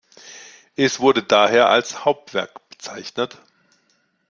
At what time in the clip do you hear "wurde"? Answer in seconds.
0.99-1.21